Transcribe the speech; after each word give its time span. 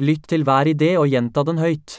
Lytt 0.00 0.28
til 0.32 0.46
hver 0.48 0.64
idé 0.64 0.94
og 0.96 1.10
gjenta 1.12 1.42
den 1.44 1.58
høyt. 1.60 1.98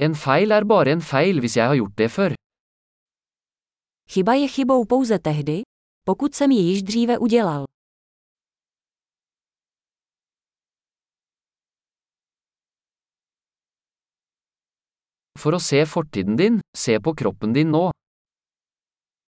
En 0.00 0.14
feil 0.16 0.48
er 0.56 0.64
bare 0.64 0.94
en 0.96 1.02
feil 1.04 1.42
hvis 1.44 1.56
jeg 1.58 1.68
har 1.68 1.76
gjort 1.76 1.96
det 2.00 2.08
før. 2.10 2.32
Chyba 4.08 4.34
je 4.40 4.48
chybou 4.48 4.84
pouze 4.84 5.18
tehdy, 5.18 5.62
pokud 6.04 6.34
jsem 6.34 6.50
ji 6.50 6.62
již 6.62 6.82
dříve 6.82 7.18
udělal. 7.18 7.64
For 15.38 15.52
å 15.54 15.60
se 15.60 15.84
fortiden 15.86 16.36
din, 16.36 16.58
se 16.76 17.00
på 17.00 17.12
kroppen 17.14 17.52
din 17.52 17.70
nå. 17.70 17.90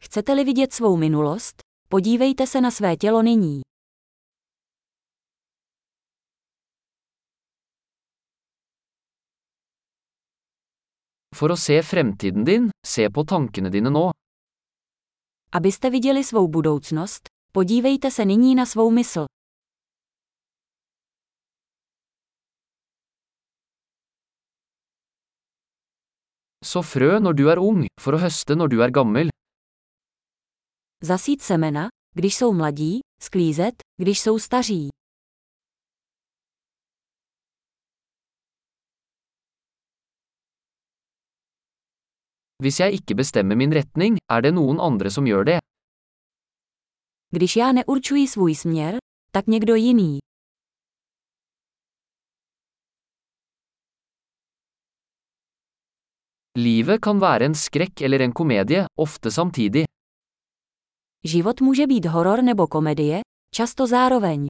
Chcete-li 0.02 0.44
vidět 0.44 0.72
svou 0.72 0.96
minulost, 0.96 1.56
podívejte 1.88 2.46
se 2.46 2.60
na 2.60 2.70
své 2.70 2.96
tělo 2.96 3.22
nyní. 3.22 3.65
For 11.36 11.52
å 11.52 11.56
se 11.60 11.82
fremtiden 11.84 12.44
din, 12.48 12.70
se 12.80 13.10
på 13.12 13.24
tankene 13.28 13.68
dine 13.70 13.90
nå. 13.92 14.10
Abyste 15.52 15.90
viděli 15.90 16.24
svou 16.24 16.48
budoucnost, 16.48 17.28
podívejte 17.52 18.10
se 18.10 18.24
nyní 18.24 18.54
na 18.54 18.66
svou 18.66 18.90
mysl. 18.90 19.24
Så 26.64 26.82
frø 26.82 27.20
når 27.20 27.32
du 27.32 27.48
er 27.52 27.58
ung, 27.58 27.86
for 28.00 28.16
å 28.16 28.18
høste 28.18 28.56
når 28.56 28.68
du 28.68 28.82
er 28.82 28.90
gammel. 28.90 29.28
Zasít 31.02 31.42
semena, 31.42 31.88
když 32.14 32.36
jsou 32.36 32.52
mladí, 32.52 33.00
sklízet, 33.22 33.74
když 34.00 34.20
jsou 34.20 34.38
staří. 34.38 34.88
Hvis 42.62 42.80
jeg 42.80 42.92
ikke 42.92 43.14
bestemmer 43.14 43.56
min 43.56 43.72
retning, 43.72 44.16
er 44.32 44.40
det 44.40 44.54
noen 44.54 44.80
andre 44.80 45.10
som 45.10 45.26
gjør 45.26 45.44
det. 45.44 45.58
Když 47.30 47.56
já 47.56 47.72
neurčuji 47.72 48.28
svůj 48.28 48.54
směr, 48.54 48.96
tak 49.32 49.46
někdo 49.46 49.74
jiný. 49.74 50.18
Livet 56.56 57.00
kan 57.00 57.18
være 57.20 57.44
en 57.44 57.54
skrekk 57.54 58.00
eller 58.00 58.20
en 58.20 58.32
komedie, 58.32 58.86
ofte 58.98 59.30
samtidig. 59.30 59.84
Život 61.24 61.60
může 61.60 61.86
být 61.86 62.06
horor 62.06 62.42
nebo 62.42 62.66
komedie, 62.66 63.20
často 63.54 63.86
zároveň. 63.86 64.46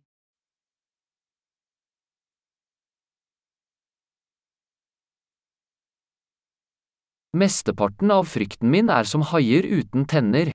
Mesteparten 7.37 8.11
av 8.11 8.25
frykten 8.33 8.71
min 8.73 8.89
er 8.89 9.05
som 9.05 9.21
haier 9.31 9.67
uten 9.79 10.07
tenner. 10.09 10.51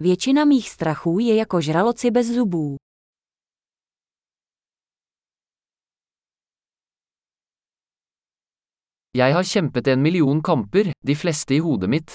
Většina 0.00 0.44
mých 0.44 0.70
strachů 0.70 1.18
je 1.18 1.34
jako 1.34 1.60
žraloci 1.60 2.10
bez 2.10 2.26
zubů. 2.26 2.76
Jeg 9.16 9.34
har 9.34 9.44
kjempet 9.44 9.86
en 9.86 10.02
million 10.02 10.42
kamper, 10.42 10.90
de 11.06 11.14
fleste 11.14 11.54
i 11.54 11.58
hodet 11.58 11.90
mitt. 11.90 12.10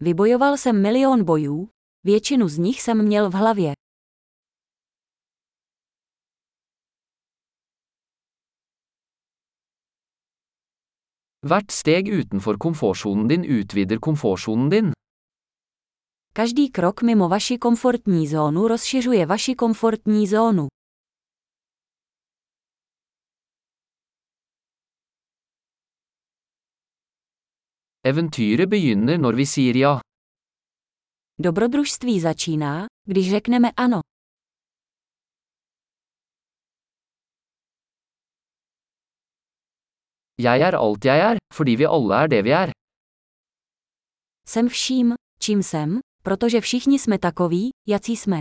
Vybojoval 0.00 0.56
jsem 0.56 0.82
milion 0.82 1.24
bojů, 1.24 1.68
většinu 2.04 2.48
z 2.48 2.58
nich 2.58 2.82
jsem 2.82 3.04
měl 3.04 3.30
v 3.30 3.34
hlavě. 3.34 3.77
Hvert 11.48 11.70
steg 11.72 12.08
utenfor 12.12 12.56
komfortsonen 12.60 13.26
din 13.28 13.42
utvider 13.60 13.98
komfortsonen 13.98 14.68
din. 14.68 14.92
Každý 16.36 16.68
krok 16.70 17.02
mimo 17.02 17.28
vaši 17.28 17.58
komfortní 17.58 18.28
zónu 18.28 18.68
rozšiřuje 18.68 19.26
vaši 19.26 19.54
komfortní 19.54 20.26
zónu. 20.26 20.68
Eventyret 28.04 28.68
begynner 28.68 29.18
når 29.18 29.34
vi 29.34 29.46
sier 29.46 29.76
ja. 29.76 30.00
Dobrodružství 31.40 32.20
začíná, 32.20 32.86
když 33.04 33.30
řekneme 33.30 33.70
ano. 33.76 34.07
Jeg 40.40 40.60
er 40.62 40.74
alt 40.78 41.04
jeg 41.04 41.18
er, 41.18 41.36
fordi 41.54 41.74
vi 41.74 41.84
alle 41.84 42.14
er 42.22 42.28
det 42.28 42.44
vi 42.44 42.50
er. 42.50 42.70
Jsem 44.48 44.68
vším, 44.68 45.14
čím 45.40 45.62
jsem, 45.62 45.98
protože 46.22 46.60
všichni 46.60 46.98
jsme 46.98 47.18
takoví, 47.18 47.70
jací 47.88 48.16
jsme. 48.16 48.40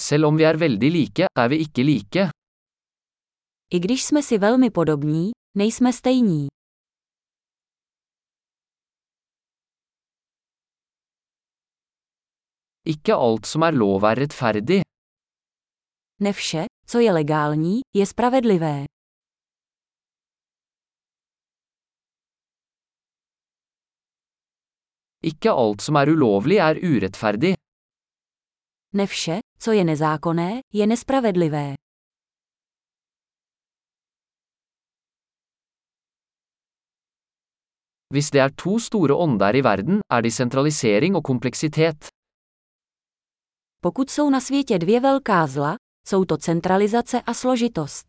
Selv 0.00 0.26
om 0.26 0.36
vi 0.36 0.44
er 0.44 0.56
veldig 0.56 0.92
like, 0.92 1.24
er 1.38 1.48
vi 1.48 1.56
ikke 1.56 1.82
like. 1.82 2.28
I 3.70 3.80
když 3.80 4.04
jsme 4.04 4.22
si 4.22 4.38
velmi 4.38 4.70
podobní, 4.70 5.30
nejsme 5.56 5.92
stejní. 5.92 6.53
Ikke 12.84 13.14
alt 13.16 13.46
som 13.48 13.62
er 13.64 13.72
lov 13.72 14.04
er 14.04 14.18
rettferdig. 14.20 14.82
Ne 16.20 16.32
vše, 16.32 16.66
co 16.86 16.98
je 16.98 17.12
legální, 17.12 17.80
je 17.96 18.06
spravedlivé. 18.06 18.84
Ikke 25.24 25.50
alt 25.50 25.80
som 25.80 25.96
er 25.96 26.10
ulovlig 26.12 26.58
er 26.60 26.76
urettferdig. 26.76 27.54
Ne 28.92 29.06
vše, 29.06 29.40
co 29.58 29.72
je 29.72 29.84
nezákonné, 29.84 30.60
je 30.72 30.86
nespravedlivé. 30.86 31.74
Hvis 38.12 38.30
det 38.30 38.40
er 38.40 38.52
to 38.64 38.78
store 38.78 39.14
ånder 39.14 39.54
i 39.54 39.64
verden, 39.64 40.00
er 40.10 40.20
de 40.20 40.30
sentralisering 40.30 41.16
og 41.16 41.24
kompleksitet. 41.24 42.10
Pokud 43.84 44.10
jsou 44.10 44.30
na 44.30 44.40
světě 44.40 44.78
dvě 44.78 45.00
velká 45.00 45.46
zla, 45.46 45.76
jsou 46.06 46.24
to 46.24 46.36
centralizace 46.36 47.22
a 47.22 47.34
složitost. 47.34 48.06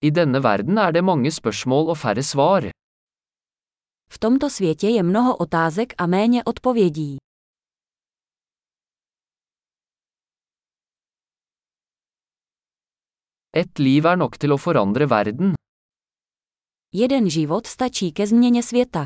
I 0.00 0.10
denne 0.10 0.40
verden 0.40 0.78
er 0.78 0.92
det 0.92 1.04
mange 1.04 1.30
spørsmål 1.30 1.90
og 1.90 1.98
færre 1.98 2.22
svar. 2.22 2.70
V 4.10 4.18
tomto 4.18 4.50
světě 4.50 4.88
je 4.88 5.02
mnoho 5.02 5.36
otázek 5.36 5.94
a 5.98 6.06
méně 6.06 6.44
odpovědí. 6.44 7.16
Et 13.56 13.78
liv 13.78 14.04
er 14.04 14.16
nok 14.16 14.38
til 14.38 14.52
å 14.52 14.58
forandre 14.58 15.06
verden. 15.06 15.61
Jeden 16.94 17.30
život 17.30 17.66
stačí 17.66 18.12
ke 18.12 18.26
změně 18.26 18.62
světa. 18.62 19.04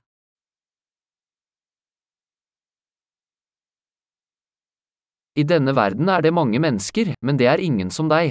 I 5.39 5.45
denne 5.45 5.73
verden 5.73 6.09
er 6.09 6.23
det 6.23 6.33
mange 6.33 6.59
mennesker, 6.59 7.13
men 7.25 7.37
det 7.37 7.47
er 7.47 7.61
ingen 7.61 7.91
som 7.91 8.09
deg. 8.09 8.31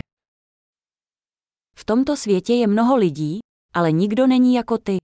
V 1.77 1.85
tomto 1.85 2.15
světě 2.17 2.53
je 2.53 2.67
mnoho 2.67 2.95
lidí, 2.95 3.39
ale 3.73 3.91
nikdo 3.91 4.27
není 4.27 4.55
jako 4.55 4.77
ty. 4.77 4.97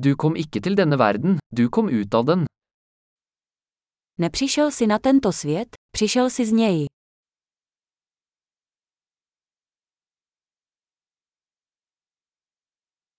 Du 0.00 0.16
kom 0.16 0.36
ikke 0.36 0.60
til 0.60 0.74
denne 0.76 0.96
verden, 0.98 1.38
du 1.52 1.70
kom 1.70 1.88
ut 1.88 2.14
av 2.14 2.24
den. 2.24 2.44
Nepřišel 4.18 4.70
si 4.70 4.86
na 4.86 4.98
tento 4.98 5.32
svět, 5.32 5.83
přišel 5.94 6.30
si 6.30 6.46
z 6.46 6.52
něj. 6.52 6.86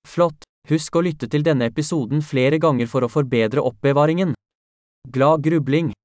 Flott! 0.07 0.43
Husk 0.69 0.95
å 0.97 1.03
lytte 1.05 1.27
til 1.31 1.43
denne 1.45 1.69
episoden 1.71 2.23
flere 2.25 2.59
ganger 2.59 2.89
for 2.91 3.07
å 3.07 3.11
forbedre 3.11 3.63
oppbevaringen. 3.63 4.35
Glad 5.07 5.43
grubling! 5.47 5.95